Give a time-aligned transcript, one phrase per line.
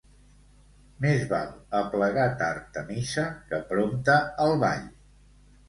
[1.05, 1.51] Més val
[1.81, 4.93] aplegar tard a missa, que prompte al ball.